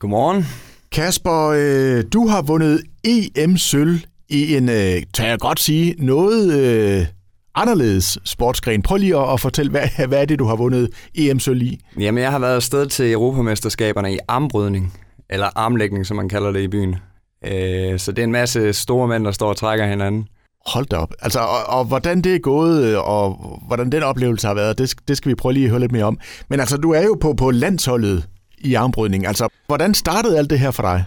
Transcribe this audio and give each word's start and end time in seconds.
Godmorgen. 0.00 0.44
Kasper, 0.92 1.54
øh, 1.56 2.04
du 2.12 2.26
har 2.26 2.42
vundet 2.42 2.82
EM-sølv 3.04 3.98
i 4.28 4.56
en, 4.56 4.68
øh, 4.68 5.02
kan 5.14 5.26
jeg 5.26 5.38
godt 5.38 5.60
sige, 5.60 5.94
noget 5.98 6.60
øh, 6.60 7.06
anderledes 7.54 8.18
sportsgren. 8.24 8.82
Prøv 8.82 8.96
lige 8.96 9.16
at, 9.16 9.32
at 9.32 9.40
fortælle, 9.40 9.70
hvad, 9.70 9.88
hvad 10.08 10.20
er 10.20 10.24
det, 10.24 10.38
du 10.38 10.44
har 10.44 10.56
vundet 10.56 10.90
EM-sølv 11.14 11.62
i? 11.62 11.80
Jamen, 12.00 12.22
jeg 12.22 12.30
har 12.30 12.38
været 12.38 12.54
afsted 12.54 12.86
til 12.86 13.12
Europamesterskaberne 13.12 14.14
i 14.14 14.18
armbrydning, 14.28 14.94
eller 15.30 15.46
armlægning, 15.54 16.06
som 16.06 16.16
man 16.16 16.28
kalder 16.28 16.52
det 16.52 16.60
i 16.60 16.68
byen. 16.68 16.96
Øh, 17.44 17.98
så 17.98 18.12
det 18.12 18.18
er 18.18 18.24
en 18.24 18.32
masse 18.32 18.72
store 18.72 19.08
mænd, 19.08 19.24
der 19.24 19.32
står 19.32 19.48
og 19.48 19.56
trækker 19.56 19.86
hinanden. 19.86 20.28
Hold 20.66 20.86
da 20.86 20.96
op. 20.96 21.12
Altså, 21.20 21.40
og, 21.40 21.78
og 21.78 21.84
hvordan 21.84 22.20
det 22.20 22.34
er 22.34 22.38
gået, 22.38 22.84
øh, 22.84 23.08
og 23.08 23.58
hvordan 23.66 23.92
den 23.92 24.02
oplevelse 24.02 24.46
har 24.46 24.54
været, 24.54 24.78
det, 24.78 24.94
det 25.08 25.16
skal 25.16 25.28
vi 25.28 25.34
prøve 25.34 25.52
lige 25.52 25.64
at 25.64 25.70
høre 25.70 25.80
lidt 25.80 25.92
mere 25.92 26.04
om. 26.04 26.18
Men 26.50 26.60
altså, 26.60 26.76
du 26.76 26.90
er 26.90 27.02
jo 27.02 27.16
på, 27.20 27.34
på 27.34 27.50
landsholdet 27.50 28.26
i 28.58 28.74
armbrydning. 28.74 29.26
Altså, 29.26 29.48
hvordan 29.66 29.94
startede 29.94 30.38
alt 30.38 30.50
det 30.50 30.58
her 30.58 30.70
for 30.70 30.82
dig? 30.82 31.04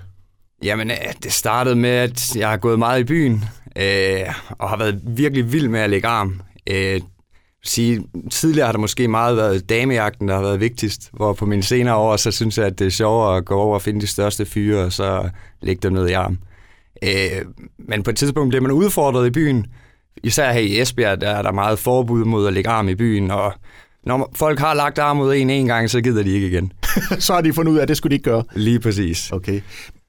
Jamen, 0.64 0.92
øh, 0.92 0.98
det 1.24 1.34
startede 1.34 1.76
med, 1.76 1.90
at 1.90 2.36
jeg 2.36 2.50
har 2.50 2.58
gået 2.58 2.80
meget 2.80 3.00
i 3.00 3.04
byen, 3.04 3.46
øh, 3.76 4.34
og 4.50 4.70
har 4.70 4.78
været 4.78 5.02
virkelig 5.04 5.52
vild 5.52 5.68
med 5.68 5.80
at 5.80 5.90
lægge 5.90 6.08
arm. 6.08 6.42
Øh, 6.70 7.02
sige, 7.64 8.04
tidligere 8.32 8.66
har 8.66 8.72
det 8.72 8.82
måske 8.82 9.08
meget 9.08 9.38
været 9.38 9.70
damejagten, 9.70 10.28
der 10.28 10.36
har 10.36 10.42
været 10.42 10.60
vigtigst, 10.60 11.10
hvor 11.14 11.34
på 11.34 11.46
mine 11.46 11.64
senere 11.64 11.96
år, 11.96 12.18
så 12.18 12.32
synes 12.32 12.58
jeg, 12.58 12.66
at 12.66 12.80
det 12.80 12.88
er 12.88 12.92
sjovere 12.92 13.38
at 13.38 13.46
gå 13.46 13.56
over 13.56 13.76
og 13.76 13.82
finde 13.82 14.02
de 14.02 14.08
største 14.08 14.46
fyre, 14.46 14.84
og 14.84 14.94
så 14.94 15.30
lægge 15.62 15.80
dem 15.84 15.94
ned 15.94 16.08
i 16.08 16.14
arm. 16.14 16.40
Øh, 17.04 17.46
men 17.78 18.04
på 18.04 18.10
et 18.10 18.16
tidspunkt 18.16 18.50
bliver 18.50 18.62
man 18.62 18.72
udfordret 18.72 19.28
i 19.28 19.32
byen. 19.32 19.66
Især 20.24 20.52
her 20.52 20.60
i 20.60 20.82
Esbjerg, 20.82 21.22
der 21.22 21.30
er 21.30 21.42
der 21.42 21.52
meget 21.52 21.80
forbud 21.80 22.26
mod 22.26 22.48
at 22.48 22.54
lægge 22.54 22.70
arm 22.70 22.90
i 22.90 22.96
byen, 22.96 23.32
og 23.32 23.54
når 24.06 24.34
folk 24.36 24.60
har 24.60 24.74
lagt 24.74 25.00
arm 25.00 25.18
mod 25.18 25.36
en 25.36 25.50
en 25.50 25.66
gang, 25.68 25.90
så 25.90 26.02
gider 26.02 26.24
de 26.24 26.32
ikke 26.32 26.48
igen. 26.48 26.72
så 27.26 27.34
har 27.34 27.42
de 27.42 27.54
fundet 27.54 27.72
ud 27.72 27.78
af, 27.78 27.82
at 27.82 27.88
det 27.88 27.98
skulle 27.98 28.12
de 28.12 28.16
ikke 28.16 28.30
gøre. 28.30 28.44
Lige 28.56 28.80
præcis. 28.80 29.32
Okay. 29.32 29.62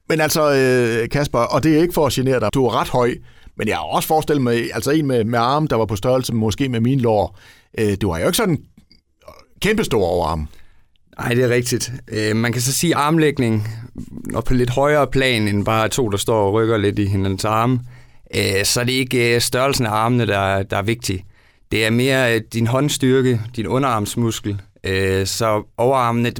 Men 0.09 0.21
altså, 0.21 0.53
øh, 0.53 1.09
Kasper, 1.09 1.39
og 1.39 1.63
det 1.63 1.77
er 1.77 1.81
ikke 1.81 1.93
for 1.93 2.05
at 2.05 2.13
genere 2.13 2.39
dig, 2.39 2.49
du 2.53 2.65
er 2.65 2.81
ret 2.81 2.89
høj, 2.89 3.15
men 3.57 3.67
jeg 3.67 3.75
har 3.75 3.83
også 3.83 4.07
forestillet 4.07 4.43
mig, 4.43 4.73
altså 4.73 4.91
en 4.91 5.07
med, 5.07 5.23
med 5.23 5.39
arm, 5.39 5.67
der 5.67 5.75
var 5.75 5.85
på 5.85 5.95
størrelse 5.95 6.33
måske 6.33 6.69
med 6.69 6.79
min 6.79 6.99
lår. 6.99 7.39
Øh, 7.79 7.97
du 8.01 8.11
har 8.11 8.19
jo 8.19 8.25
ikke 8.25 8.37
sådan 8.37 8.57
kæmpestor 9.61 10.05
overarm. 10.05 10.47
Nej, 11.19 11.33
det 11.33 11.43
er 11.43 11.49
rigtigt. 11.49 11.91
Øh, 12.07 12.35
man 12.35 12.53
kan 12.53 12.61
så 12.61 12.73
sige 12.73 12.95
armlægning, 12.95 13.67
og 14.33 14.43
på 14.43 14.53
lidt 14.53 14.69
højere 14.69 15.07
plan 15.07 15.47
end 15.47 15.65
bare 15.65 15.89
to, 15.89 16.09
der 16.09 16.17
står 16.17 16.47
og 16.47 16.53
rykker 16.53 16.77
lidt 16.77 16.99
i 16.99 17.05
hinandens 17.05 17.45
arme, 17.45 17.79
øh, 18.35 18.65
så 18.65 18.79
er 18.79 18.83
det 18.83 18.91
ikke 18.91 19.35
øh, 19.35 19.41
størrelsen 19.41 19.85
af 19.85 19.91
armene, 19.91 20.27
der, 20.27 20.63
der 20.63 20.77
er 20.77 20.81
vigtig. 20.81 21.25
Det 21.71 21.85
er 21.85 21.89
mere 21.89 22.35
øh, 22.35 22.41
din 22.53 22.67
håndstyrke, 22.67 23.41
din 23.55 23.67
underarmsmuskel. 23.67 24.61
Øh, 24.83 25.27
så 25.27 25.63
overarmene, 25.77 26.31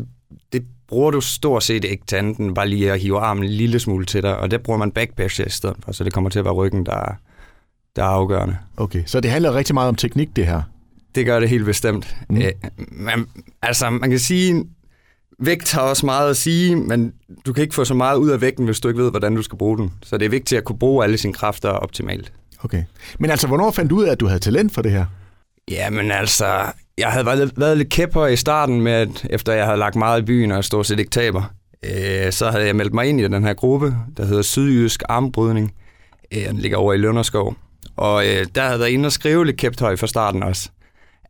bruger 0.92 1.12
du 1.12 1.22
stort 1.22 1.64
set 1.64 1.84
ikke 1.84 2.06
til 2.08 2.16
anden, 2.16 2.54
bare 2.54 2.68
lige 2.68 2.92
at 2.92 3.00
hive 3.00 3.20
armen 3.20 3.44
en 3.44 3.50
lille 3.50 3.80
smule 3.80 4.06
til 4.06 4.24
dig, 4.24 4.38
og 4.38 4.52
det 4.52 4.62
bruger 4.62 4.80
man 4.80 4.92
backpressure 4.92 5.48
i 5.48 5.50
stedet 5.50 5.76
for, 5.86 5.92
så 5.92 6.04
det 6.04 6.14
kommer 6.14 6.30
til 6.30 6.40
at 6.40 6.46
være 6.46 6.54
ryggen, 6.54 6.86
der, 6.86 7.16
der 7.96 8.04
er 8.04 8.08
afgørende. 8.08 8.58
Okay, 8.78 9.04
så 9.06 9.20
det 9.20 9.32
handler 9.32 9.56
rigtig 9.56 9.74
meget 9.74 9.90
om 9.90 9.96
teknik, 9.96 10.36
det 10.36 10.46
her? 10.46 10.62
Det 11.16 11.26
gør 11.26 11.40
det 11.40 11.50
helt 11.50 11.66
bestemt. 11.66 12.16
Mm. 12.30 12.38
Øh, 12.38 12.52
man, 12.92 13.26
altså, 13.62 13.90
man 13.90 14.10
kan 14.10 14.20
sige, 14.20 14.66
vægt 15.40 15.72
har 15.72 15.82
også 15.82 16.06
meget 16.06 16.30
at 16.30 16.38
sige, 16.38 16.76
men 16.76 17.14
du 17.46 17.54
kan 17.54 17.62
ikke 17.62 17.76
få 17.76 17.86
så 17.86 17.94
meget 17.94 18.18
ud 18.18 18.30
af 18.30 18.42
vægten, 18.42 18.66
hvis 18.66 18.80
du 18.80 18.88
ikke 18.88 19.02
ved, 19.02 19.10
hvordan 19.10 19.36
du 19.36 19.42
skal 19.42 19.58
bruge 19.58 19.78
den. 19.78 19.94
Så 20.04 20.18
det 20.18 20.26
er 20.26 20.30
vigtigt 20.30 20.58
at 20.58 20.64
kunne 20.64 20.80
bruge 20.80 21.04
alle 21.04 21.18
sine 21.18 21.34
kræfter 21.34 21.70
optimalt. 21.70 22.34
Okay. 22.64 22.84
Men 23.20 23.30
altså, 23.30 23.48
hvornår 23.48 23.72
fandt 23.72 23.90
du 23.90 23.98
ud 23.98 24.04
af, 24.04 24.12
at 24.12 24.20
du 24.20 24.28
havde 24.28 24.40
talent 24.40 24.74
for 24.74 24.82
det 24.82 24.92
her? 24.92 25.06
Jamen 25.72 26.12
altså, 26.12 26.72
jeg 27.02 27.12
havde 27.12 27.26
været, 27.26 27.52
været 27.56 27.78
lidt 27.78 27.90
kæpper 27.90 28.28
i 28.28 28.36
starten 28.36 28.82
med, 28.82 28.92
at 28.92 29.26
efter 29.30 29.54
jeg 29.54 29.66
havde 29.66 29.78
lagt 29.78 29.96
meget 29.96 30.22
i 30.22 30.26
byen 30.26 30.52
og 30.52 30.64
stort 30.64 30.86
set 30.86 31.00
ikke 31.00 31.12
taber, 31.12 31.44
øh, 31.86 32.32
så 32.32 32.52
havde 32.52 32.66
jeg 32.66 32.76
meldt 32.76 32.94
mig 32.94 33.06
ind 33.06 33.20
i 33.20 33.24
den 33.24 33.44
her 33.44 33.54
gruppe, 33.54 33.96
der 34.18 34.26
hedder 34.26 34.42
Sydjysk 34.42 35.04
Armbrydning. 35.10 35.74
Øh, 36.34 36.48
den 36.48 36.58
ligger 36.58 36.78
over 36.78 36.94
i 36.94 36.98
Lønderskov. 36.98 37.56
Og 37.96 38.28
øh, 38.28 38.46
der 38.56 38.62
havde 38.62 38.72
jeg 38.72 38.80
været 38.80 38.90
inde 38.90 39.06
og 39.06 39.12
skrive 39.12 39.46
lidt 39.46 39.58
kæptøj 39.58 39.96
fra 39.96 40.08
starten 40.08 40.44
også. 40.44 40.70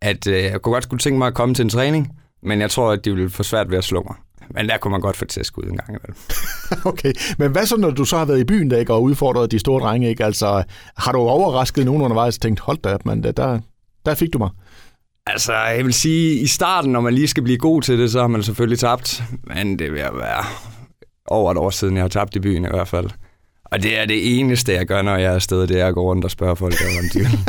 At 0.02 0.28
øh, 0.28 0.44
jeg 0.44 0.62
kunne 0.62 0.74
godt 0.74 0.84
skulle 0.84 1.00
tænke 1.00 1.18
mig 1.18 1.28
at 1.28 1.34
komme 1.34 1.56
til 1.56 1.64
en 1.64 1.70
træning, 1.70 2.10
men 2.44 2.62
jeg 2.62 2.72
tror, 2.72 2.92
at 2.92 3.06
de 3.06 3.16
ville 3.16 3.30
få 3.30 3.44
svært 3.44 3.72
ved 3.72 3.78
at 3.78 3.84
slå 3.84 4.04
mig. 4.04 4.16
Men 4.50 4.70
der 4.70 4.78
kunne 4.78 4.92
man 4.92 5.02
godt 5.02 5.18
få 5.18 5.26
tæsk 5.26 5.58
ud 5.58 5.64
en 5.64 5.78
gang 5.78 5.90
imellem. 5.90 6.16
okay, 6.92 7.14
men 7.38 7.52
hvad 7.52 7.66
så, 7.66 7.78
når 7.78 7.90
du 7.90 8.06
så 8.06 8.18
har 8.18 8.26
været 8.26 8.40
i 8.40 8.44
byen 8.44 8.72
der, 8.72 8.78
ikke, 8.78 8.94
og 8.94 9.04
udfordret 9.04 9.52
de 9.52 9.60
store 9.60 9.82
drenge? 9.82 10.10
Ikke? 10.10 10.26
Altså, 10.26 10.64
har 10.98 11.12
du 11.12 11.18
overrasket 11.18 11.86
nogen 11.86 12.02
undervejs 12.02 12.36
og 12.36 12.42
tænkt, 12.42 12.60
hold 12.60 12.78
da 12.78 12.94
op, 12.94 13.06
man, 13.06 13.24
der, 13.24 13.60
der 14.06 14.16
fik 14.16 14.34
du 14.34 14.38
mig? 14.38 14.50
Altså, 15.28 15.54
jeg 15.54 15.86
vil 15.86 15.94
sige, 15.94 16.40
i 16.40 16.48
starten, 16.48 16.92
når 16.92 17.02
man 17.02 17.14
lige 17.14 17.28
skal 17.28 17.44
blive 17.44 17.58
god 17.58 17.82
til 17.82 18.00
det, 18.00 18.12
så 18.12 18.20
har 18.20 18.28
man 18.28 18.44
selvfølgelig 18.44 18.80
tabt. 18.80 19.24
Men 19.44 19.80
det 19.80 19.92
vil 19.92 20.00
være 20.00 20.46
over 21.28 21.52
et 21.52 21.58
år 21.58 21.70
siden, 21.70 21.96
jeg 21.96 22.04
har 22.04 22.10
tabt 22.10 22.36
i 22.36 22.40
byen 22.40 22.66
i 22.66 22.68
hvert 22.68 22.88
fald. 22.88 23.10
Og 23.66 23.84
det 23.84 24.00
er 24.00 24.06
det 24.06 24.40
eneste, 24.40 24.74
jeg 24.74 24.86
gør, 24.86 25.02
når 25.02 25.16
jeg 25.16 25.32
er 25.32 25.36
afsted, 25.36 25.68
det 25.68 25.82
er 25.82 25.88
at 25.88 25.94
gå 25.94 26.02
rundt 26.02 26.26
og 26.26 26.32
spørge 26.32 26.56
folk, 26.56 26.74
om 27.00 27.06
de 27.14 27.20
vil. 27.20 27.40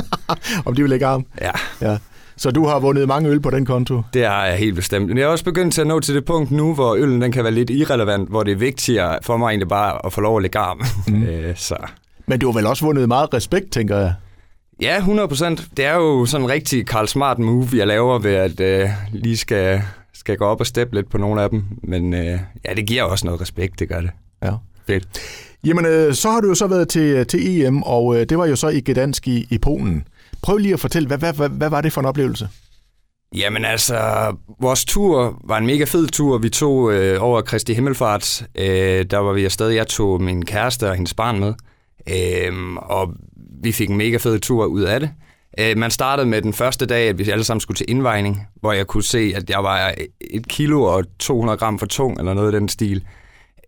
om 0.67 0.75
de 0.75 0.83
vil 0.83 0.91
lægge 0.91 1.07
arm? 1.07 1.27
Ja. 1.41 1.51
ja. 1.81 1.97
Så 2.37 2.51
du 2.51 2.67
har 2.67 2.79
vundet 2.79 3.09
mange 3.09 3.31
øl 3.31 3.41
på 3.41 3.51
den 3.51 3.67
konto? 3.67 4.03
Det 4.15 4.27
har 4.27 4.47
jeg 4.47 4.57
helt 4.57 4.75
bestemt. 4.75 5.09
Men 5.09 5.19
jeg 5.19 5.25
er 5.25 5.29
også 5.29 5.45
begyndt 5.45 5.75
til 5.75 5.81
at 5.81 5.87
nå 5.87 6.01
til 6.01 6.15
det 6.15 6.25
punkt 6.25 6.51
nu, 6.51 6.75
hvor 6.75 6.95
øllen 6.95 7.23
den 7.23 7.33
kan 7.33 7.45
være 7.45 7.53
lidt 7.53 7.71
irrelevant, 7.71 8.29
hvor 8.29 8.43
det 8.43 8.53
er 8.53 8.57
vigtigere 8.57 9.19
for 9.23 9.37
mig 9.37 9.49
egentlig 9.49 9.69
bare 9.69 10.07
at 10.07 10.13
få 10.13 10.21
lov 10.21 10.37
at 10.37 10.43
lægge 10.43 10.59
arm. 10.59 10.83
Mm. 11.09 11.27
så. 11.57 11.77
Men 12.27 12.39
du 12.41 12.47
har 12.47 12.59
vel 12.59 12.67
også 12.67 12.85
vundet 12.85 13.09
meget 13.09 13.35
respekt, 13.35 13.73
tænker 13.73 13.99
jeg? 13.99 14.15
Ja, 14.83 14.97
100 14.97 15.29
procent. 15.29 15.69
Det 15.77 15.85
er 15.85 15.95
jo 15.95 16.27
sådan 16.27 16.45
en 16.45 16.51
rigtig 16.51 16.87
Karl 16.87 17.07
Smart 17.07 17.39
move, 17.39 17.69
jeg 17.75 17.87
laver 17.87 18.19
ved 18.19 18.35
at 18.35 18.61
øh, 18.61 18.89
lige 19.13 19.37
skal, 19.37 19.83
skal 20.15 20.37
gå 20.37 20.45
op 20.45 20.61
og 20.61 20.67
steppe 20.67 20.95
lidt 20.95 21.11
på 21.11 21.19
nogle 21.19 21.43
af 21.43 21.51
dem. 21.51 21.65
Men 21.83 22.15
øh, 22.15 22.39
ja, 22.65 22.75
det 22.77 22.87
giver 22.87 23.03
også 23.03 23.27
noget 23.27 23.41
respekt, 23.41 23.79
det 23.79 23.89
gør 23.89 24.01
det. 24.01 24.11
Ja, 24.43 24.53
fedt. 24.87 25.09
Jamen, 25.65 25.87
øh, 25.87 26.15
så 26.15 26.31
har 26.31 26.41
du 26.41 26.49
jo 26.49 26.55
så 26.55 26.67
været 26.67 26.89
til, 26.89 27.27
til 27.27 27.61
EM, 27.61 27.83
og 27.83 28.17
øh, 28.17 28.27
det 28.29 28.39
var 28.39 28.47
jo 28.47 28.57
så 28.57 28.69
i 28.69 28.81
Gdansk 28.81 29.29
i, 29.29 29.47
i 29.51 29.59
Polen. 29.59 30.05
Prøv 30.43 30.57
lige 30.57 30.75
at 30.75 30.81
fortælle, 30.81 31.07
hvad, 31.07 31.19
hvad, 31.19 31.33
hvad, 31.33 31.49
hvad 31.49 31.71
var 31.71 31.81
det 31.81 31.93
for 31.93 32.01
en 32.01 32.07
oplevelse? 32.07 32.49
Jamen 33.35 33.65
altså, 33.65 33.97
vores 34.61 34.85
tur 34.85 35.41
var 35.45 35.59
en 35.59 35.67
mega 35.67 35.85
fed 35.85 36.07
tur. 36.07 36.39
Vi 36.39 36.49
tog 36.49 36.93
øh, 36.93 37.23
over 37.23 37.41
Kristi 37.41 37.75
Himmelfart. 37.75 38.47
Øh, 38.55 39.05
der 39.05 39.19
var 39.19 39.33
vi 39.33 39.45
afsted. 39.45 39.69
Jeg 39.69 39.87
tog 39.87 40.23
min 40.23 40.45
kæreste 40.45 40.89
og 40.89 40.95
hendes 40.95 41.15
barn 41.15 41.41
med. 41.41 41.55
Øh, 42.09 42.75
og 42.77 43.09
vi 43.63 43.73
fik 43.73 43.91
en 43.91 43.97
mega 43.97 44.17
fed 44.17 44.39
tur 44.39 44.65
ud 44.65 44.83
af 44.83 45.01
det. 45.01 45.11
Øh, 45.59 45.79
man 45.79 45.91
startede 45.91 46.27
med 46.27 46.43
den 46.43 46.53
første 46.53 46.87
dag, 46.87 47.09
at 47.09 47.19
vi 47.19 47.31
alle 47.31 47.45
sammen 47.45 47.61
skulle 47.61 47.77
til 47.77 47.87
indvejning, 47.89 48.47
hvor 48.61 48.73
jeg 48.73 48.87
kunne 48.87 49.03
se, 49.03 49.33
at 49.37 49.51
jeg 49.51 49.65
var 49.65 49.95
et 50.21 50.49
kilo 50.49 50.83
og 50.83 51.05
200 51.19 51.59
gram 51.59 51.79
for 51.79 51.87
tung, 51.87 52.19
eller 52.19 52.35
noget 52.35 52.55
af 52.55 52.61
den 52.61 52.69
stil. 52.69 53.05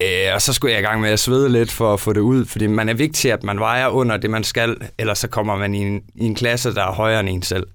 Øh, 0.02 0.34
og 0.34 0.42
så 0.42 0.52
skulle 0.52 0.72
jeg 0.72 0.80
i 0.80 0.84
gang 0.84 1.00
med 1.00 1.10
at 1.10 1.18
svede 1.18 1.48
lidt 1.48 1.72
for 1.72 1.94
at 1.94 2.00
få 2.00 2.12
det 2.12 2.20
ud, 2.20 2.44
fordi 2.44 2.66
man 2.66 2.88
er 2.88 2.94
vigtig, 2.94 3.32
at 3.32 3.44
man 3.44 3.58
vejer 3.58 3.88
under 3.88 4.16
det, 4.16 4.30
man 4.30 4.44
skal, 4.44 4.76
ellers 4.98 5.18
så 5.18 5.28
kommer 5.28 5.56
man 5.56 5.74
i 5.74 5.78
en, 5.78 6.02
i 6.14 6.24
en 6.24 6.34
klasse, 6.34 6.74
der 6.74 6.82
er 6.82 6.92
højere 6.92 7.20
end 7.20 7.28
en 7.28 7.42
selv. 7.42 7.66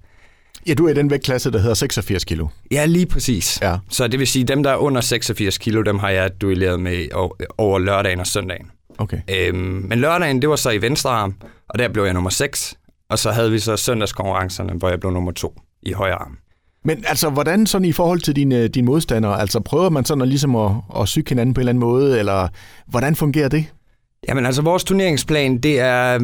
Ja, 0.66 0.74
du 0.74 0.86
er 0.86 0.90
i 0.90 0.94
den 0.94 1.10
vægtklasse, 1.10 1.50
der 1.50 1.58
hedder 1.58 1.74
86 1.74 2.24
kilo. 2.24 2.48
Ja, 2.70 2.86
lige 2.86 3.06
præcis. 3.06 3.58
Ja. 3.62 3.76
Så 3.90 4.08
det 4.08 4.18
vil 4.20 4.26
sige, 4.26 4.44
dem, 4.44 4.62
der 4.62 4.70
er 4.70 4.76
under 4.76 5.00
86 5.00 5.58
kilo, 5.58 5.82
dem 5.82 5.98
har 5.98 6.10
jeg 6.10 6.40
duelleret 6.40 6.80
med 6.80 7.06
over 7.58 7.78
lørdagen 7.78 8.20
og 8.20 8.26
søndagen. 8.26 8.70
Okay. 9.00 9.18
Øhm, 9.28 9.84
men 9.88 9.98
lørdagen, 9.98 10.42
det 10.42 10.48
var 10.50 10.56
så 10.56 10.70
i 10.70 10.82
venstre 10.82 11.10
arm, 11.10 11.34
og 11.68 11.78
der 11.78 11.88
blev 11.88 12.04
jeg 12.04 12.14
nummer 12.14 12.30
6. 12.30 12.74
Og 13.10 13.18
så 13.18 13.30
havde 13.30 13.50
vi 13.50 13.58
så 13.58 13.76
søndagskonkurrencerne, 13.76 14.72
hvor 14.72 14.88
jeg 14.88 15.00
blev 15.00 15.12
nummer 15.12 15.32
2 15.32 15.60
i 15.82 15.92
højre 15.92 16.14
arm. 16.14 16.36
Men 16.84 17.04
altså, 17.06 17.30
hvordan 17.30 17.66
sådan 17.66 17.84
i 17.84 17.92
forhold 17.92 18.20
til 18.20 18.36
dine, 18.36 18.68
dine 18.68 18.86
modstandere? 18.86 19.40
Altså, 19.40 19.60
prøver 19.60 19.90
man 19.90 20.04
sådan 20.04 20.22
at, 20.22 20.28
ligesom 20.28 20.56
at, 20.56 20.70
at 21.00 21.08
syge 21.08 21.24
hinanden 21.28 21.54
på 21.54 21.58
en 21.58 21.62
eller 21.62 21.70
anden 21.70 21.80
måde, 21.80 22.18
eller 22.18 22.48
hvordan 22.86 23.16
fungerer 23.16 23.48
det? 23.48 23.66
Jamen 24.28 24.46
altså, 24.46 24.62
vores 24.62 24.84
turneringsplan, 24.84 25.58
det 25.58 25.80
er 25.80 26.18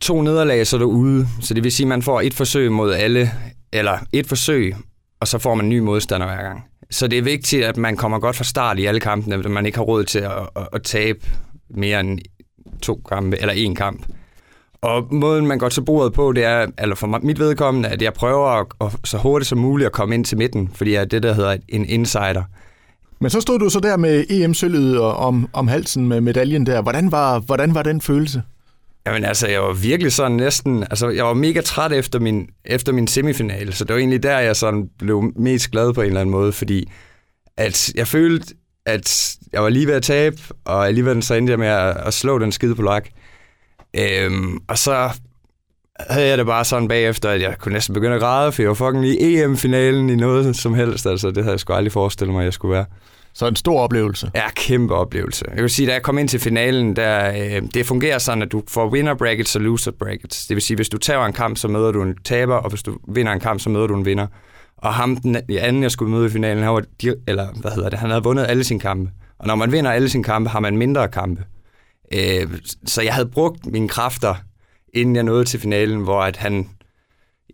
to 0.00 0.22
nederlag, 0.22 0.66
så 0.66 0.78
derude. 0.78 1.26
Så 1.40 1.54
det 1.54 1.64
vil 1.64 1.72
sige, 1.72 1.84
at 1.84 1.88
man 1.88 2.02
får 2.02 2.20
et 2.20 2.34
forsøg 2.34 2.72
mod 2.72 2.92
alle, 2.92 3.30
eller 3.72 3.98
et 4.12 4.26
forsøg, 4.26 4.74
og 5.20 5.28
så 5.28 5.38
får 5.38 5.54
man 5.54 5.64
en 5.64 5.70
ny 5.70 5.78
modstander 5.78 6.26
hver 6.26 6.42
gang. 6.42 6.64
Så 6.90 7.08
det 7.08 7.18
er 7.18 7.22
vigtigt, 7.22 7.64
at 7.64 7.76
man 7.76 7.96
kommer 7.96 8.18
godt 8.18 8.36
fra 8.36 8.44
start 8.44 8.78
i 8.78 8.84
alle 8.84 9.00
kampene, 9.00 9.34
at 9.34 9.50
man 9.50 9.66
ikke 9.66 9.78
har 9.78 9.84
råd 9.84 10.04
til 10.04 10.18
at, 10.18 10.32
at, 10.56 10.68
at 10.72 10.82
tabe 10.82 11.18
mere 11.70 12.00
end 12.00 12.18
to 12.82 13.00
kampe, 13.08 13.40
eller 13.40 13.54
en 13.54 13.74
kamp. 13.74 14.06
Og 14.82 15.14
måden, 15.14 15.46
man 15.46 15.58
går 15.58 15.68
til 15.68 15.80
bordet 15.80 16.12
på, 16.12 16.32
det 16.32 16.44
er, 16.44 16.66
eller 16.78 16.94
for 16.94 17.20
mit 17.22 17.38
vedkommende, 17.38 17.88
at 17.88 18.02
jeg 18.02 18.12
prøver 18.12 18.46
at, 18.46 18.66
at, 18.80 18.92
så 19.04 19.18
hurtigt 19.18 19.48
som 19.48 19.58
muligt 19.58 19.86
at 19.86 19.92
komme 19.92 20.14
ind 20.14 20.24
til 20.24 20.38
midten, 20.38 20.70
fordi 20.74 20.92
jeg 20.92 21.00
er 21.00 21.04
det, 21.04 21.22
der 21.22 21.32
hedder 21.32 21.56
en 21.68 21.84
insider. 21.84 22.42
Men 23.20 23.30
så 23.30 23.40
stod 23.40 23.58
du 23.58 23.68
så 23.68 23.80
der 23.80 23.96
med 23.96 24.24
EM-sølvet 24.30 25.00
om, 25.00 25.48
om 25.52 25.68
halsen 25.68 26.08
med 26.08 26.20
medaljen 26.20 26.66
der. 26.66 26.82
Hvordan 26.82 27.12
var, 27.12 27.38
hvordan 27.38 27.74
var 27.74 27.82
den 27.82 28.00
følelse? 28.00 28.42
Jamen 29.06 29.24
altså, 29.24 29.48
jeg 29.48 29.62
var 29.62 29.72
virkelig 29.72 30.12
sådan 30.12 30.36
næsten... 30.36 30.82
Altså, 30.82 31.08
jeg 31.08 31.24
var 31.24 31.34
mega 31.34 31.60
træt 31.60 31.92
efter 31.92 32.20
min, 32.20 32.48
efter 32.64 32.92
min 32.92 33.06
semifinale, 33.06 33.72
så 33.72 33.84
det 33.84 33.94
var 33.94 33.98
egentlig 33.98 34.22
der, 34.22 34.38
jeg 34.38 34.56
sådan 34.56 34.88
blev 34.98 35.32
mest 35.36 35.70
glad 35.70 35.92
på 35.92 36.00
en 36.00 36.06
eller 36.06 36.20
anden 36.20 36.32
måde, 36.32 36.52
fordi 36.52 36.90
at 37.56 37.92
jeg 37.94 38.06
følte, 38.06 38.54
at 38.88 39.36
jeg 39.52 39.62
var 39.62 39.68
lige 39.68 39.86
ved 39.86 39.94
at 39.94 40.02
tabe, 40.02 40.36
og 40.64 40.86
alligevel 40.86 41.22
så 41.22 41.34
endte 41.34 41.50
jeg 41.50 41.58
med 41.58 41.68
at, 41.68 41.96
at 41.96 42.14
slå 42.14 42.38
den 42.38 42.52
skide 42.52 42.74
på 42.74 42.82
lak. 42.82 43.08
Øhm, 43.94 44.58
og 44.68 44.78
så 44.78 45.10
havde 46.00 46.28
jeg 46.28 46.38
det 46.38 46.46
bare 46.46 46.64
sådan 46.64 46.88
bagefter, 46.88 47.30
at 47.30 47.40
jeg 47.40 47.56
kunne 47.58 47.72
næsten 47.72 47.94
begynde 47.94 48.14
at 48.14 48.20
græde, 48.20 48.52
for 48.52 48.62
jeg 48.62 48.68
var 48.68 48.74
fucking 48.74 49.06
i 49.06 49.40
EM-finalen 49.40 50.10
i 50.10 50.16
noget 50.16 50.56
som 50.56 50.74
helst. 50.74 51.06
Altså, 51.06 51.28
det 51.30 51.36
havde 51.36 51.52
jeg 51.52 51.60
sgu 51.60 51.72
aldrig 51.72 51.92
forestillet 51.92 52.32
mig, 52.32 52.40
at 52.40 52.44
jeg 52.44 52.52
skulle 52.52 52.74
være. 52.74 52.84
Så 53.34 53.46
en 53.46 53.56
stor 53.56 53.80
oplevelse. 53.80 54.30
Ja, 54.34 54.50
kæmpe 54.50 54.94
oplevelse. 54.94 55.44
Jeg 55.54 55.62
vil 55.62 55.70
sige, 55.70 55.86
da 55.88 55.92
jeg 55.92 56.02
kom 56.02 56.18
ind 56.18 56.28
til 56.28 56.40
finalen, 56.40 56.96
der, 56.96 57.32
øh, 57.32 57.62
det 57.74 57.86
fungerer 57.86 58.18
sådan, 58.18 58.42
at 58.42 58.52
du 58.52 58.62
får 58.68 58.88
winner 58.88 59.14
brackets 59.14 59.56
og 59.56 59.62
loser 59.62 59.90
brackets. 59.90 60.46
Det 60.46 60.54
vil 60.54 60.62
sige, 60.62 60.76
hvis 60.76 60.88
du 60.88 60.98
tager 60.98 61.24
en 61.24 61.32
kamp, 61.32 61.56
så 61.56 61.68
møder 61.68 61.92
du 61.92 62.02
en 62.02 62.16
taber, 62.24 62.54
og 62.54 62.70
hvis 62.70 62.82
du 62.82 62.98
vinder 63.08 63.32
en 63.32 63.40
kamp, 63.40 63.60
så 63.60 63.70
møder 63.70 63.86
du 63.86 63.96
en 63.96 64.04
vinder. 64.04 64.26
Og 64.78 64.94
ham, 64.94 65.16
den 65.16 65.36
anden, 65.50 65.82
jeg 65.82 65.90
skulle 65.90 66.10
møde 66.10 66.26
i 66.26 66.30
finalen, 66.30 66.62
han, 66.64 66.72
var, 66.72 66.84
eller 67.26 67.48
hvad 67.60 67.70
hedder 67.70 67.88
det, 67.90 67.98
han 67.98 68.10
havde 68.10 68.22
vundet 68.22 68.46
alle 68.48 68.64
sine 68.64 68.80
kampe. 68.80 69.10
Og 69.38 69.46
når 69.46 69.54
man 69.54 69.72
vinder 69.72 69.90
alle 69.90 70.08
sine 70.08 70.24
kampe, 70.24 70.50
har 70.50 70.60
man 70.60 70.76
mindre 70.76 71.08
kampe. 71.08 71.44
Øh, 72.14 72.58
så 72.86 73.02
jeg 73.02 73.14
havde 73.14 73.28
brugt 73.28 73.66
mine 73.66 73.88
kræfter, 73.88 74.34
inden 74.94 75.16
jeg 75.16 75.24
nåede 75.24 75.44
til 75.44 75.60
finalen, 75.60 76.00
hvor 76.00 76.22
at 76.22 76.36
han 76.36 76.68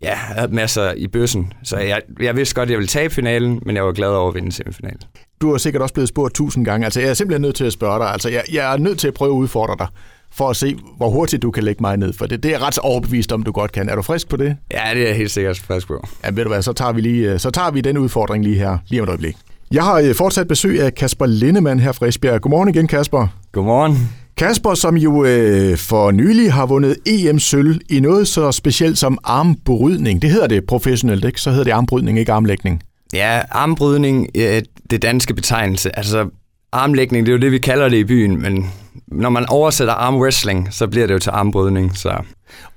ja, 0.05 0.15
havde 0.15 0.55
masser 0.55 0.91
i 0.91 1.07
bøssen. 1.07 1.53
Så 1.63 1.77
jeg, 1.77 2.01
jeg 2.21 2.35
vidste 2.35 2.55
godt, 2.55 2.67
at 2.67 2.71
jeg 2.71 2.77
ville 2.77 2.87
tabe 2.87 3.13
finalen, 3.13 3.59
men 3.65 3.75
jeg 3.75 3.85
var 3.85 3.91
glad 3.91 4.09
over 4.09 4.29
at 4.29 4.35
vinde 4.35 4.51
semifinalen. 4.51 4.99
Du 5.41 5.51
har 5.51 5.57
sikkert 5.57 5.81
også 5.81 5.93
blevet 5.93 6.09
spurgt 6.09 6.35
tusind 6.35 6.65
gange. 6.65 6.85
Altså, 6.85 6.99
jeg 6.99 7.09
er 7.09 7.13
simpelthen 7.13 7.41
nødt 7.41 7.55
til 7.55 7.65
at 7.65 7.73
spørge 7.73 7.99
dig. 7.99 8.11
Altså, 8.11 8.29
jeg, 8.29 8.43
jeg 8.51 8.73
er 8.73 8.77
nødt 8.77 8.99
til 8.99 9.07
at 9.07 9.13
prøve 9.13 9.31
at 9.31 9.37
udfordre 9.37 9.75
dig 9.79 9.87
for 10.31 10.49
at 10.49 10.55
se, 10.55 10.75
hvor 10.97 11.09
hurtigt 11.09 11.41
du 11.41 11.51
kan 11.51 11.63
lægge 11.63 11.81
mig 11.81 11.97
ned. 11.97 12.13
For 12.13 12.25
det, 12.25 12.43
det 12.43 12.53
er 12.53 12.67
ret 12.67 12.77
overbevist 12.79 13.31
om, 13.31 13.43
du 13.43 13.51
godt 13.51 13.71
kan. 13.71 13.89
Er 13.89 13.95
du 13.95 14.01
frisk 14.01 14.29
på 14.29 14.37
det? 14.37 14.57
Ja, 14.71 14.83
det 14.93 15.01
er 15.03 15.07
jeg 15.07 15.15
helt 15.15 15.31
sikkert 15.31 15.59
frisk 15.59 15.87
på. 15.87 16.07
Ja, 16.23 16.29
ved 16.33 16.43
du 16.43 16.49
hvad, 16.49 16.61
så 16.61 16.73
tager 16.73 16.91
vi, 16.91 17.01
lige, 17.01 17.39
så 17.39 17.49
tager 17.49 17.71
vi 17.71 17.81
den 17.81 17.97
udfordring 17.97 18.43
lige 18.43 18.57
her, 18.57 18.77
lige 18.87 19.01
om 19.01 19.03
et 19.03 19.09
øjeblik. 19.09 19.35
Jeg 19.71 19.83
har 19.83 19.99
øh, 19.99 20.15
fortsat 20.15 20.47
besøg 20.47 20.81
af 20.81 20.95
Kasper 20.95 21.25
Lindemann 21.25 21.79
her 21.79 21.91
fra 21.91 22.05
Esbjerg. 22.05 22.41
Godmorgen 22.41 22.69
igen, 22.69 22.87
Kasper. 22.87 23.27
Godmorgen. 23.51 24.24
Kasper, 24.37 24.73
som 24.73 24.97
jo 24.97 25.25
øh, 25.25 25.77
for 25.77 26.11
nylig 26.11 26.53
har 26.53 26.65
vundet 26.65 26.97
EM-sølv 27.05 27.79
i 27.89 27.99
noget 27.99 28.27
så 28.27 28.51
specielt 28.51 28.97
som 28.97 29.17
armbrydning. 29.23 30.21
Det 30.21 30.29
hedder 30.29 30.47
det 30.47 30.65
professionelt, 30.67 31.25
ikke? 31.25 31.41
Så 31.41 31.49
hedder 31.49 31.63
det 31.63 31.71
armbrydning, 31.71 32.19
ikke 32.19 32.31
armlægning. 32.31 32.81
Ja, 33.13 33.41
armbrydning, 33.51 34.27
øh, 34.35 34.61
det 34.89 35.01
danske 35.01 35.33
betegnelse. 35.33 35.97
Altså, 35.97 36.29
armlægning, 36.71 37.25
det 37.25 37.31
er 37.31 37.35
jo 37.35 37.41
det, 37.41 37.51
vi 37.51 37.57
kalder 37.57 37.89
det 37.89 37.97
i 37.97 38.03
byen, 38.03 38.41
men 38.41 38.71
når 39.07 39.29
man 39.29 39.45
oversætter 39.49 39.93
armwrestling, 39.93 40.67
så 40.71 40.87
bliver 40.87 41.07
det 41.07 41.13
jo 41.13 41.19
til 41.19 41.29
armbrydning. 41.29 41.97
Så. 41.97 42.09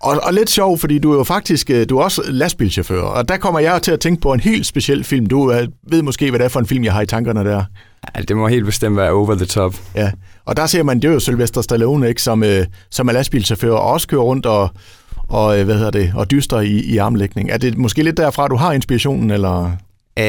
Og, 0.01 0.21
og 0.23 0.35
lidt 0.35 0.51
sjov, 0.51 0.79
fordi 0.79 0.99
du 0.99 1.13
er 1.13 1.17
jo 1.17 1.25
faktisk 1.25 1.71
øh, 1.71 1.89
du 1.89 1.99
er 1.99 2.05
også 2.05 2.23
lastbilchauffør, 2.27 3.03
og 3.03 3.29
der 3.29 3.37
kommer 3.37 3.61
jeg 3.61 3.83
til 3.83 3.93
at 3.93 4.01
tænke 4.01 4.21
på 4.21 4.33
en 4.33 4.41
helt 4.41 4.67
speciel 4.67 5.05
film. 5.05 5.27
Du 5.27 5.53
øh, 5.53 5.69
ved 5.91 6.03
måske, 6.03 6.31
hvad 6.31 6.39
det 6.39 6.45
er 6.45 6.49
for 6.49 6.61
en 6.61 6.67
film, 6.67 6.85
jeg 6.85 6.93
har 6.93 7.03
i 7.03 7.07
tankerne 7.07 7.45
der. 7.45 7.65
Ja, 8.17 8.21
det 8.21 8.37
må 8.37 8.49
helt 8.49 8.65
bestemt 8.65 8.97
være 8.97 9.11
over 9.11 9.35
the 9.35 9.47
top. 9.47 9.75
Ja, 9.95 10.11
og 10.45 10.57
der 10.57 10.67
ser 10.67 10.83
man, 10.83 11.01
det 11.01 11.09
er 11.09 11.13
jo 11.13 11.21
Sylvester 11.21 11.61
Stallone, 11.61 12.09
ikke, 12.09 12.23
som, 12.23 12.43
øh, 12.43 12.67
som 12.91 13.09
er 13.09 13.13
lastbilchauffør 13.13 13.73
og 13.73 13.93
også 13.93 14.09
kører 14.09 14.23
rundt 14.23 14.47
og, 14.47 14.71
og, 15.29 15.65
hvad 15.65 15.75
hedder 15.75 15.91
det, 15.91 16.13
og 16.15 16.31
dyster 16.31 16.61
i, 16.61 16.81
i 16.81 16.97
armlægning. 16.97 17.51
Er 17.51 17.59
det 17.59 17.79
måske 17.79 18.03
lidt 18.03 18.17
derfra, 18.17 18.49
du 18.49 18.57
har 18.57 18.73
inspirationen, 18.73 19.31
eller? 19.31 19.65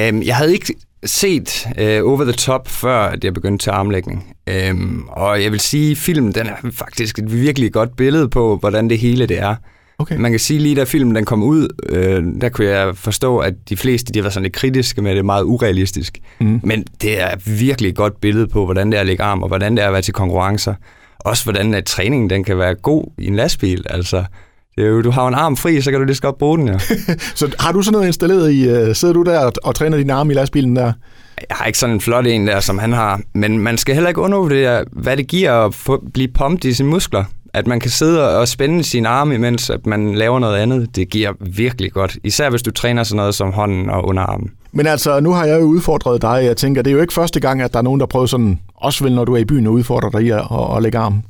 Um, 0.10 0.22
jeg 0.22 0.36
havde 0.36 0.54
ikke 0.54 0.76
set 1.06 1.68
uh, 1.68 2.12
Over 2.12 2.24
the 2.24 2.34
Top, 2.34 2.68
før 2.68 3.00
at 3.00 3.24
jeg 3.24 3.34
begyndte 3.34 3.66
til 3.66 3.70
armlægning. 3.70 4.36
Um, 4.72 5.10
og 5.12 5.44
jeg 5.44 5.52
vil 5.52 5.60
sige, 5.60 5.92
at 5.92 5.98
filmen 5.98 6.32
den 6.32 6.48
er 6.48 6.56
faktisk 6.72 7.20
et 7.20 7.34
virkelig 7.34 7.74
godt 7.74 7.96
billede 7.96 8.30
på, 8.30 8.58
hvordan 8.58 8.90
det 8.90 9.00
hele 9.00 9.26
det 9.26 9.40
er. 9.40 9.56
Okay. 10.00 10.16
Man 10.16 10.32
kan 10.32 10.40
sige 10.40 10.60
lige 10.60 10.76
da 10.76 10.84
filmen 10.84 11.16
den 11.16 11.26
kom 11.26 11.44
ud, 11.44 11.68
øh, 11.90 12.24
der 12.42 12.50
kunne 12.50 12.68
jeg 12.68 12.98
forstå, 12.98 13.38
at 13.38 13.54
de 13.70 13.78
fleste 13.78 14.14
de 14.14 14.24
var 14.24 14.30
sådan 14.30 14.44
lidt 14.44 14.54
kritiske 14.54 15.02
med 15.02 15.16
det, 15.16 15.26
meget 15.26 15.44
urealistisk. 15.44 16.18
Mm. 16.40 16.60
Men 16.64 16.86
det 17.02 17.22
er 17.22 17.36
virkelig 17.58 17.90
et 17.90 17.96
godt 17.96 18.22
billede 18.22 18.48
på, 18.48 18.66
hvordan 18.66 18.92
det 18.92 18.98
er 18.98 19.02
at 19.02 19.08
lægge 19.08 19.24
arm, 19.24 19.44
og 19.44 19.48
hvordan 19.48 19.76
det 19.76 19.84
er 19.84 19.88
at 19.88 19.94
være 19.94 20.02
til 20.02 20.14
konkurrencer. 20.14 20.74
Også 21.20 21.44
hvordan 21.44 21.74
at 21.74 21.86
træningen 21.86 22.30
den 22.30 22.44
kan 22.44 22.58
være 22.58 22.76
god 22.76 23.04
i 23.18 23.28
en 23.28 23.36
lastbil. 23.36 23.86
Altså, 23.90 24.24
det 24.76 24.86
er 24.86 24.90
jo, 24.90 25.02
du 25.02 25.12
har 25.12 25.28
en 25.28 25.34
arm 25.34 25.58
fri, 25.58 25.82
så 25.82 25.92
kan 25.92 26.00
du 26.00 26.06
lige 26.06 26.16
så 26.16 26.22
godt 26.22 26.38
bruge 26.38 26.58
den, 26.58 26.68
ja. 26.68 26.78
så 27.36 27.56
har 27.60 27.72
du 27.72 27.82
sådan 27.82 27.94
noget 27.94 28.08
installeret 28.08 28.52
i, 28.52 28.68
uh, 28.68 28.96
sidder 28.96 29.14
du 29.14 29.24
der 29.24 29.40
og, 29.40 29.54
og 29.64 29.76
træner 29.76 29.98
din 29.98 30.10
arm 30.10 30.32
i 30.32 30.34
lastbilen 30.34 30.76
der? 30.76 30.94
Jeg 31.50 31.58
har 31.58 31.66
ikke 31.66 31.80
sådan 31.80 31.96
en 31.96 32.02
flot 32.02 32.28
en 32.28 32.48
der, 32.48 32.60
som 32.60 32.78
han 32.78 32.94
har, 32.94 33.22
men 33.34 33.60
man 33.60 33.78
skal 33.78 33.96
heller 33.96 34.08
ikke 34.08 34.22
undervurdere, 34.22 34.86
hvad 34.92 35.18
det 35.18 35.28
giver 35.28 35.52
at 35.52 35.76
få, 35.76 36.04
blive 36.14 36.28
pumped 36.28 36.66
i 36.66 36.74
sine 36.74 36.90
muskler. 36.90 37.24
At 37.54 37.68
man 37.68 37.80
kan 37.80 37.92
sidde 37.92 38.40
og 38.40 38.48
spænde 38.48 38.84
sin 38.84 39.06
arme, 39.06 39.36
imens 39.36 39.70
at 39.70 39.86
man 39.86 40.16
laver 40.16 40.40
noget 40.40 40.58
andet, 40.58 40.96
det 40.96 41.10
giver 41.10 41.32
virkelig 41.40 41.92
godt. 41.92 42.18
Især 42.24 42.50
hvis 42.50 42.62
du 42.62 42.72
træner 42.72 43.04
sådan 43.04 43.18
noget 43.18 43.36
som 43.36 43.52
hånden 43.52 43.90
og 43.90 44.06
underarmen. 44.06 44.52
Men 44.72 44.88
altså, 44.88 45.20
nu 45.20 45.32
har 45.32 45.46
jeg 45.46 45.62
jo 45.62 45.66
udfordret 45.66 46.22
dig. 46.22 46.42
Jeg 46.44 46.58
tænker, 46.58 46.82
det 46.82 46.92
er 46.92 46.96
jo 46.96 47.02
ikke 47.02 47.14
første 47.14 47.40
gang, 47.40 47.62
at 47.62 47.74
der 47.74 47.80
er 47.80 47.84
nogen, 47.84 48.00
der 48.00 48.06
prøver 48.06 48.26
sådan, 48.26 48.60
også 48.76 49.04
vel 49.04 49.16
når 49.16 49.26
du 49.26 49.34
er 49.34 49.38
i 49.38 49.46
byen, 49.46 49.68
og 49.68 49.74
udfordrer 49.74 50.10
dig 50.10 50.22
i 50.22 50.30
at, 50.30 50.40
at, 50.40 50.78
at 50.78 50.84
lægge 50.84 50.98
arm. 50.98 51.24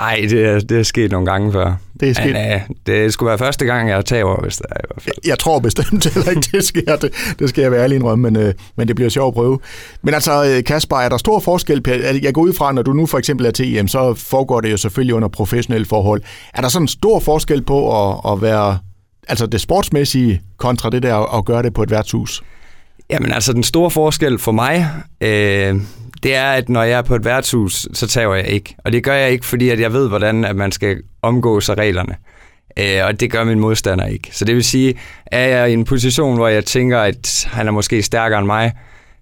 Nej, 0.00 0.26
det, 0.30 0.44
er, 0.46 0.60
det 0.60 0.78
er 0.78 0.82
sket 0.82 1.12
nogle 1.12 1.26
gange 1.26 1.52
før. 1.52 1.74
Det 2.00 2.08
er 2.08 2.14
sket. 2.14 2.32
Men, 2.32 2.54
uh, 2.54 2.76
det 2.86 3.12
skulle 3.12 3.28
være 3.28 3.38
første 3.38 3.64
gang, 3.64 3.88
jeg 3.88 4.04
tager 4.04 4.42
hvis 4.42 4.56
det 4.56 4.66
er 4.70 4.76
i 4.76 4.86
hvert 4.88 5.02
fald. 5.02 5.16
Jeg, 5.26 5.38
tror 5.38 5.58
bestemt 5.58 6.14
heller 6.14 6.30
ikke, 6.30 6.48
det 6.52 6.64
sker. 6.64 6.96
Det, 6.96 7.12
det 7.38 7.48
skal 7.48 7.62
jeg 7.62 7.70
være 7.70 7.82
ærlig 7.82 7.96
indrømme, 7.96 8.30
men, 8.30 8.46
uh, 8.46 8.52
men 8.76 8.88
det 8.88 8.96
bliver 8.96 9.08
sjovt 9.08 9.32
at 9.32 9.34
prøve. 9.34 9.58
Men 10.02 10.14
altså, 10.14 10.44
øh, 10.44 10.64
Kasper, 10.64 10.96
er 10.96 11.08
der 11.08 11.16
stor 11.16 11.40
forskel 11.40 11.82
på... 11.82 11.90
Jeg 12.22 12.34
går 12.34 12.42
ud 12.42 12.52
fra, 12.52 12.72
når 12.72 12.82
du 12.82 12.92
nu 12.92 13.06
for 13.06 13.18
eksempel 13.18 13.46
er 13.46 13.50
til 13.50 13.76
EM, 13.76 13.88
så 13.88 14.14
foregår 14.14 14.60
det 14.60 14.72
jo 14.72 14.76
selvfølgelig 14.76 15.14
under 15.14 15.28
professionelle 15.28 15.86
forhold. 15.86 16.22
Er 16.54 16.60
der 16.60 16.68
sådan 16.68 16.84
en 16.84 16.88
stor 16.88 17.20
forskel 17.20 17.62
på 17.62 18.08
at, 18.10 18.32
at 18.32 18.42
være... 18.42 18.78
Altså 19.28 19.46
det 19.46 19.60
sportsmæssige 19.60 20.40
kontra 20.56 20.90
det 20.90 21.02
der 21.02 21.36
at 21.38 21.44
gøre 21.44 21.62
det 21.62 21.74
på 21.74 21.82
et 21.82 21.90
værtshus? 21.90 22.42
Jamen 23.10 23.32
altså, 23.32 23.52
den 23.52 23.62
store 23.62 23.90
forskel 23.90 24.38
for 24.38 24.52
mig, 24.52 24.88
øh, 25.20 25.80
det 26.22 26.34
er, 26.34 26.50
at 26.52 26.68
når 26.68 26.82
jeg 26.82 26.98
er 26.98 27.02
på 27.02 27.14
et 27.14 27.24
værtshus, 27.24 27.88
så 27.92 28.06
tager 28.06 28.34
jeg 28.34 28.48
ikke. 28.48 28.76
Og 28.84 28.92
det 28.92 29.04
gør 29.04 29.14
jeg 29.14 29.30
ikke, 29.30 29.46
fordi 29.46 29.68
at 29.68 29.80
jeg 29.80 29.92
ved, 29.92 30.08
hvordan 30.08 30.44
at 30.44 30.56
man 30.56 30.72
skal 30.72 30.96
omgå 31.22 31.60
sig 31.60 31.78
reglerne. 31.78 32.14
Øh, 32.78 33.04
og 33.04 33.20
det 33.20 33.32
gør 33.32 33.44
min 33.44 33.60
modstander 33.60 34.06
ikke. 34.06 34.28
Så 34.32 34.44
det 34.44 34.54
vil 34.54 34.64
sige, 34.64 34.94
er 35.26 35.46
jeg 35.46 35.70
i 35.70 35.72
en 35.72 35.84
position, 35.84 36.36
hvor 36.36 36.48
jeg 36.48 36.64
tænker, 36.64 36.98
at 36.98 37.48
han 37.50 37.68
er 37.68 37.72
måske 37.72 38.02
stærkere 38.02 38.38
end 38.38 38.46
mig, 38.46 38.72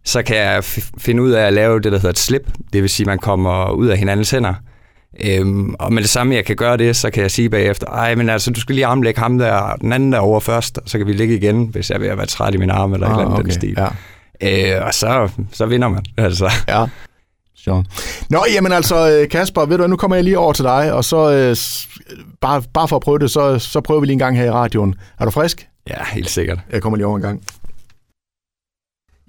så 0.05 0.23
kan 0.23 0.37
jeg 0.37 0.65
finde 0.99 1.23
ud 1.23 1.31
af 1.31 1.47
at 1.47 1.53
lave 1.53 1.81
det, 1.81 1.93
der 1.93 1.99
hedder 1.99 2.11
et 2.11 2.19
slip. 2.19 2.49
Det 2.73 2.83
vil 2.83 2.91
sige, 2.91 3.05
at 3.05 3.07
man 3.07 3.19
kommer 3.19 3.71
ud 3.71 3.87
af 3.87 3.99
hinandens 3.99 4.31
hænder. 4.31 4.55
Øhm, 5.25 5.75
og 5.75 5.93
med 5.93 6.03
det 6.03 6.11
samme, 6.11 6.35
jeg 6.35 6.45
kan 6.45 6.57
gøre 6.57 6.77
det, 6.77 6.97
så 6.97 7.11
kan 7.11 7.23
jeg 7.23 7.31
sige 7.31 7.51
bagefter, 7.51 7.87
ej, 7.87 8.15
men 8.15 8.31
altså, 8.31 8.51
du 8.51 8.61
skal 8.61 8.75
lige 8.75 8.87
armlægge 8.87 9.21
ham 9.21 9.39
der, 9.39 9.77
den 9.81 9.93
anden 9.93 10.13
der 10.13 10.19
over 10.19 10.41
først, 10.41 10.79
og 10.79 10.83
så 10.87 10.99
kan 10.99 11.07
vi 11.07 11.13
ligge 11.13 11.35
igen, 11.35 11.67
hvis 11.67 11.91
jeg 11.91 11.97
er 11.97 12.01
ved 12.01 12.09
at 12.09 12.17
være 12.17 12.27
træt 12.27 12.55
i 12.55 12.57
min 12.57 12.71
arm, 12.71 12.95
eller 12.95 13.07
ah, 13.07 13.13
et 13.13 13.15
eller 13.15 13.25
andet 13.25 13.39
okay. 13.39 13.45
den 13.45 13.53
stil. 13.53 13.75
Ja. 13.79 13.87
Øh, 14.41 14.87
og 14.87 14.95
så, 14.95 15.31
så 15.53 15.67
vinder 15.67 15.89
man. 15.89 16.05
Altså. 16.17 16.51
Ja. 16.69 16.87
Så. 17.57 17.83
Nå, 18.31 18.45
jamen 18.55 18.73
altså, 18.73 19.11
øh, 19.11 19.29
Kasper, 19.29 19.67
ved 19.67 19.79
du 19.79 19.87
nu 19.87 19.97
kommer 19.97 20.17
jeg 20.17 20.25
lige 20.25 20.39
over 20.39 20.53
til 20.53 20.65
dig, 20.65 20.93
og 20.93 21.05
så 21.05 21.33
øh, 21.33 21.57
bare, 22.41 22.63
bare 22.75 22.89
for 22.89 22.97
at 22.97 23.03
prøve 23.03 23.19
det, 23.19 23.31
så, 23.31 23.59
så 23.59 23.81
prøver 23.81 24.01
vi 24.01 24.07
lige 24.07 24.13
en 24.13 24.19
gang 24.19 24.37
her 24.37 24.45
i 24.45 24.51
radioen. 24.51 24.95
Er 25.21 25.25
du 25.25 25.31
frisk? 25.31 25.69
Ja, 25.89 26.05
helt 26.13 26.31
sikkert. 26.31 26.59
Jeg 26.71 26.83
kommer 26.83 26.97
lige 26.97 27.07
over 27.07 27.17
en 27.17 27.23
gang. 27.23 27.43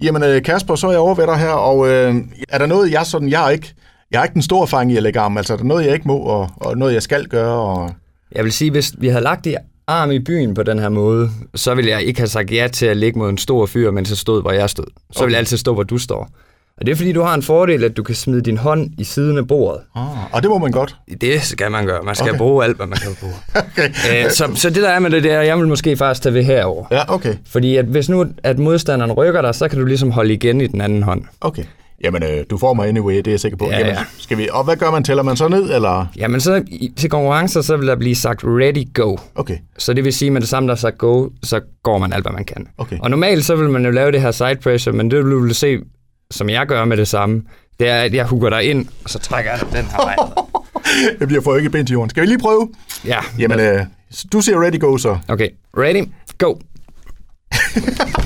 Jamen, 0.02 0.22
øh, 0.22 0.42
Kasper, 0.42 0.74
så 0.74 0.86
er 0.86 0.90
jeg 0.90 1.00
over 1.00 1.14
ved 1.14 1.26
dig 1.26 1.38
her, 1.38 1.50
og 1.50 1.88
øh, 1.88 2.14
er 2.48 2.58
der 2.58 2.66
noget, 2.66 2.92
jeg 2.92 3.06
sådan, 3.06 3.28
jeg 3.28 3.46
er 3.46 3.50
ikke, 3.50 3.74
jeg 4.10 4.20
har 4.20 4.24
ikke 4.24 4.34
den 4.34 4.42
store 4.42 4.62
erfaring 4.62 4.92
i 4.92 4.96
at 4.96 5.02
lægge 5.02 5.20
arm, 5.20 5.36
altså 5.36 5.52
er 5.52 5.56
der 5.56 5.64
noget, 5.64 5.84
jeg 5.84 5.94
ikke 5.94 6.08
må, 6.08 6.16
og, 6.18 6.50
og 6.56 6.78
noget, 6.78 6.94
jeg 6.94 7.02
skal 7.02 7.26
gøre? 7.26 7.54
Og... 7.54 7.90
Jeg 8.32 8.44
vil 8.44 8.52
sige, 8.52 8.70
hvis 8.70 8.92
vi 8.98 9.08
havde 9.08 9.24
lagt 9.24 9.44
det 9.44 9.56
arm 9.90 10.10
i 10.10 10.18
byen 10.18 10.54
på 10.54 10.62
den 10.62 10.78
her 10.78 10.88
måde, 10.88 11.30
så 11.54 11.74
ville 11.74 11.90
jeg 11.90 12.02
ikke 12.02 12.20
have 12.20 12.28
sagt 12.28 12.52
ja 12.52 12.68
til 12.72 12.86
at 12.86 12.96
ligge 12.96 13.18
mod 13.18 13.30
en 13.30 13.38
stor 13.38 13.66
fyr, 13.66 13.90
mens 13.90 14.10
jeg 14.10 14.18
stod, 14.18 14.42
hvor 14.42 14.52
jeg 14.52 14.70
stod. 14.70 14.84
Så 14.86 15.18
okay. 15.18 15.24
ville 15.24 15.32
jeg 15.32 15.38
altid 15.38 15.56
stå, 15.56 15.74
hvor 15.74 15.82
du 15.82 15.98
står. 15.98 16.28
Og 16.80 16.86
det 16.86 16.92
er 16.92 16.96
fordi, 16.96 17.12
du 17.12 17.22
har 17.22 17.34
en 17.34 17.42
fordel, 17.42 17.84
at 17.84 17.96
du 17.96 18.02
kan 18.02 18.14
smide 18.14 18.42
din 18.42 18.56
hånd 18.56 18.90
i 18.98 19.04
siden 19.04 19.38
af 19.38 19.48
bordet. 19.48 19.80
Ah, 19.96 20.34
og 20.34 20.42
det 20.42 20.50
må 20.50 20.58
man 20.58 20.70
godt? 20.70 20.96
Det 21.20 21.42
skal 21.42 21.70
man 21.70 21.86
gøre. 21.86 22.02
Man 22.02 22.14
skal 22.14 22.30
okay. 22.30 22.38
bruge 22.38 22.64
alt, 22.64 22.76
hvad 22.76 22.86
man 22.86 22.98
kan 22.98 23.10
bruge. 23.20 23.34
okay. 23.72 23.90
Æ, 24.10 24.24
øh, 24.24 24.30
så, 24.30 24.50
så 24.54 24.70
det 24.70 24.82
der 24.82 24.88
er 24.88 24.98
med 24.98 25.10
det, 25.10 25.22
det 25.22 25.32
er, 25.32 25.40
jeg 25.40 25.58
vil 25.58 25.68
måske 25.68 25.96
faktisk 25.96 26.22
tage 26.22 26.34
ved 26.34 26.42
herover. 26.42 26.84
Ja, 26.90 27.14
okay. 27.14 27.34
Fordi 27.46 27.76
at 27.76 27.84
hvis 27.84 28.08
nu 28.08 28.26
at 28.42 28.58
modstanderen 28.58 29.12
rykker 29.12 29.42
dig, 29.42 29.54
så 29.54 29.68
kan 29.68 29.78
du 29.78 29.84
ligesom 29.84 30.10
holde 30.10 30.32
igen 30.32 30.60
i 30.60 30.66
den 30.66 30.80
anden 30.80 31.02
hånd. 31.02 31.22
Okay. 31.40 31.64
Jamen, 32.04 32.22
øh, 32.22 32.44
du 32.50 32.58
får 32.58 32.74
mig 32.74 32.88
anyway, 32.88 33.16
det 33.16 33.26
er 33.26 33.30
jeg 33.30 33.40
sikker 33.40 33.58
på. 33.58 33.64
Ja, 33.64 33.78
Jamen, 33.78 33.92
ja. 33.92 34.04
Skal 34.18 34.38
vi, 34.38 34.48
og 34.52 34.64
hvad 34.64 34.76
gør 34.76 34.90
man? 34.90 35.04
Tæller 35.04 35.22
man 35.22 35.36
så 35.36 35.48
ned, 35.48 35.74
eller? 35.74 36.06
Jamen, 36.16 36.40
så 36.40 36.62
til 36.96 37.10
konkurrencer, 37.10 37.60
så 37.60 37.76
vil 37.76 37.86
der 37.86 37.96
blive 37.96 38.14
sagt 38.14 38.40
ready, 38.44 38.92
go. 38.94 39.16
Okay. 39.34 39.56
Så 39.78 39.92
det 39.92 40.04
vil 40.04 40.12
sige, 40.12 40.26
at 40.26 40.32
med 40.32 40.40
det 40.40 40.48
samme, 40.48 40.66
der 40.66 40.74
er 40.74 40.78
sagt 40.78 40.98
go, 40.98 41.28
så 41.42 41.60
går 41.82 41.98
man 41.98 42.12
alt, 42.12 42.24
hvad 42.24 42.32
man 42.32 42.44
kan. 42.44 42.66
Okay. 42.78 42.98
Og 43.00 43.10
normalt, 43.10 43.44
så 43.44 43.56
vil 43.56 43.70
man 43.70 43.84
jo 43.84 43.90
lave 43.90 44.12
det 44.12 44.20
her 44.22 44.30
side 44.30 44.56
pressure, 44.62 44.96
men 44.96 45.10
det 45.10 45.24
vil 45.24 45.32
du 45.32 45.54
se, 45.54 45.78
som 46.30 46.48
jeg 46.48 46.66
gør 46.66 46.84
med 46.84 46.96
det 46.96 47.08
samme, 47.08 47.42
det 47.80 47.88
er, 47.88 48.00
at 48.00 48.14
jeg 48.14 48.26
hugger 48.26 48.50
dig 48.50 48.64
ind, 48.64 48.86
og 49.04 49.10
så 49.10 49.18
trækker 49.18 49.50
jeg 49.50 49.60
den 49.60 49.84
her 49.84 50.04
vej. 50.04 50.16
jeg 51.20 51.28
bliver 51.28 51.42
for 51.42 51.56
ikke 51.56 51.70
ben 51.70 51.86
til 51.86 51.92
jorden. 51.94 52.10
Skal 52.10 52.20
vi 52.22 52.26
lige 52.26 52.38
prøve? 52.38 52.68
Ja. 53.04 53.18
Jamen, 53.38 53.60
øh, 53.60 53.80
du 54.32 54.40
siger 54.40 54.62
ready, 54.62 54.80
go 54.80 54.96
så. 54.96 55.18
Okay, 55.28 55.48
ready, 55.76 56.04
go. 56.38 56.54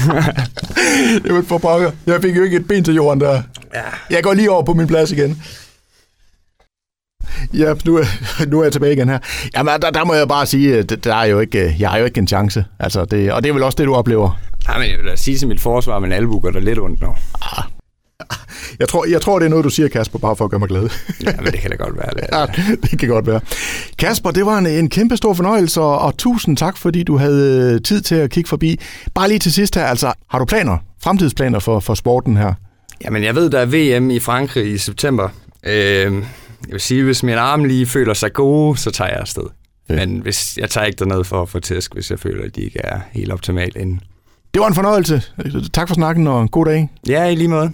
Jamen 1.26 1.44
for 1.44 1.58
pokker. 1.58 1.90
Jeg 2.06 2.22
fik 2.22 2.36
jo 2.36 2.42
ikke 2.42 2.56
et 2.56 2.68
ben 2.68 2.84
til 2.84 2.94
jorden 2.94 3.20
der. 3.20 3.42
Ja. 3.74 3.82
Jeg 4.10 4.22
går 4.22 4.34
lige 4.34 4.50
over 4.50 4.62
på 4.62 4.74
min 4.74 4.86
plads 4.86 5.12
igen. 5.12 5.42
Ja, 7.52 7.74
nu 7.86 7.96
er, 7.96 8.04
nu 8.46 8.58
er 8.60 8.62
jeg 8.62 8.72
tilbage 8.72 8.92
igen 8.92 9.08
her. 9.08 9.18
Jamen, 9.56 9.80
der, 9.82 9.90
der 9.90 10.04
må 10.04 10.14
jeg 10.14 10.28
bare 10.28 10.46
sige, 10.46 10.78
at 10.78 11.04
der 11.04 11.14
er 11.14 11.24
jo 11.24 11.40
ikke, 11.40 11.76
jeg 11.78 11.90
har 11.90 11.98
jo 11.98 12.04
ikke 12.04 12.18
en 12.18 12.28
chance. 12.28 12.64
Altså, 12.78 13.04
det, 13.04 13.32
og 13.32 13.42
det 13.42 13.48
er 13.48 13.52
vel 13.52 13.62
også 13.62 13.76
det, 13.76 13.86
du 13.86 13.94
oplever. 13.94 14.40
Ja, 14.68 14.78
men 14.78 14.90
jeg 14.90 14.98
vil 14.98 15.06
da 15.06 15.16
sige 15.16 15.38
til 15.38 15.48
mit 15.48 15.60
forsvar, 15.60 15.98
men 15.98 16.12
albu 16.12 16.40
gør 16.40 16.50
der 16.50 16.60
lidt 16.60 16.78
ondt 16.78 17.00
nu. 17.00 17.14
Ah 17.42 17.64
jeg, 18.80 18.88
tror, 18.88 19.04
jeg 19.04 19.20
tror, 19.20 19.38
det 19.38 19.46
er 19.46 19.50
noget, 19.50 19.64
du 19.64 19.70
siger, 19.70 19.88
Kasper, 19.88 20.18
bare 20.18 20.36
for 20.36 20.44
at 20.44 20.50
gøre 20.50 20.60
mig 20.60 20.68
glad. 20.68 20.88
ja, 21.24 21.32
men 21.36 21.52
det 21.52 21.60
kan 21.60 21.70
da 21.70 21.76
godt 21.76 21.96
være. 21.96 22.10
Det, 22.14 22.24
ja, 22.32 22.46
det 22.90 22.98
kan 22.98 23.08
godt 23.08 23.26
være. 23.26 23.40
Kasper, 23.98 24.30
det 24.30 24.46
var 24.46 24.58
en, 24.58 24.66
en 24.66 24.88
kæmpe 24.90 25.16
stor 25.16 25.34
fornøjelse, 25.34 25.80
og, 25.80 26.16
tusind 26.16 26.56
tak, 26.56 26.76
fordi 26.76 27.02
du 27.02 27.16
havde 27.16 27.72
øh, 27.74 27.82
tid 27.82 28.00
til 28.00 28.14
at 28.14 28.30
kigge 28.30 28.48
forbi. 28.48 28.80
Bare 29.14 29.28
lige 29.28 29.38
til 29.38 29.52
sidst 29.52 29.74
her, 29.74 29.84
altså, 29.84 30.12
har 30.30 30.38
du 30.38 30.44
planer, 30.44 30.78
fremtidsplaner 31.02 31.58
for, 31.58 31.80
for 31.80 31.94
sporten 31.94 32.36
her? 32.36 32.54
Jamen, 33.04 33.24
jeg 33.24 33.34
ved, 33.34 33.50
der 33.50 33.58
er 33.58 33.98
VM 33.98 34.10
i 34.10 34.20
Frankrig 34.20 34.72
i 34.72 34.78
september. 34.78 35.28
Øh, 35.66 35.72
jeg 35.72 36.72
vil 36.72 36.80
sige, 36.80 37.04
hvis 37.04 37.22
min 37.22 37.34
arm 37.34 37.64
lige 37.64 37.86
føler 37.86 38.14
sig 38.14 38.32
gode, 38.32 38.78
så 38.78 38.90
tager 38.90 39.10
jeg 39.10 39.20
afsted. 39.20 39.42
Okay. 39.90 39.98
Men 39.98 40.20
hvis, 40.20 40.56
jeg 40.56 40.70
tager 40.70 40.84
ikke 40.84 40.96
derned 40.96 41.24
for 41.24 41.42
at 41.42 41.48
få 41.48 41.60
tæsk, 41.60 41.94
hvis 41.94 42.10
jeg 42.10 42.18
føler, 42.18 42.44
at 42.44 42.56
de 42.56 42.60
ikke 42.60 42.80
er 42.84 43.00
helt 43.12 43.32
optimalt 43.32 43.76
inden. 43.76 44.00
Det 44.54 44.60
var 44.60 44.68
en 44.68 44.74
fornøjelse. 44.74 45.22
Tak 45.72 45.88
for 45.88 45.94
snakken, 45.94 46.26
og 46.26 46.42
en 46.42 46.48
god 46.48 46.66
dag. 46.66 46.88
Ja, 47.08 47.24
i 47.24 47.34
lige 47.34 47.48
måde. 47.48 47.72